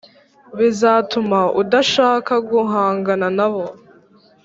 [0.57, 3.65] Bizatuma udashaka guhangana na bo